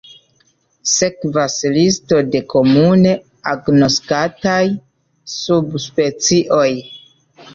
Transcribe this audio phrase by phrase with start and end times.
[0.91, 3.11] Sekvas listo de komune
[3.51, 4.63] agnoskataj
[5.35, 6.67] subspecioj.